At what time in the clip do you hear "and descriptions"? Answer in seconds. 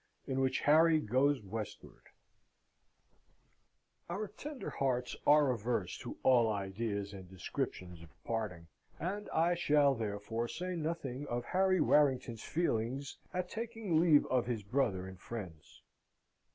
7.13-8.01